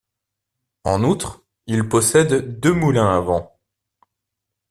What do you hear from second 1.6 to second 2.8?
il possède deux